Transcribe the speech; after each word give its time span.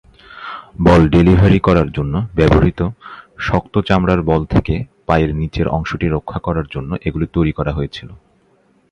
বল 0.81 1.01
delivery 1.09 1.59
করার 1.59 1.89
জন্য 1.91 2.13
ব্যবহৃত 2.35 2.81
শক্ত 3.39 3.73
চামড়ার 3.79 4.21
বল 4.21 4.41
থেকে 4.45 4.75
পায়ের 5.07 5.31
নীচের 5.35 5.67
অংশটি 5.67 6.07
রক্ষা 6.07 6.39
করার 6.39 6.67
জন্য 6.69 6.91
এগুলি 7.05 7.27
তৈরি 7.33 7.51
করা 7.51 7.71
হয়েছিল। 7.73 8.09